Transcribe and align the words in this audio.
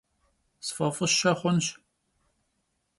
Sf'ef'ışe 0.67 1.31
xhunş. 1.39 1.65